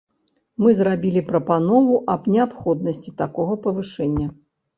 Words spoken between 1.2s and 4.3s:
прапанову аб неабходнасці такога павышэння.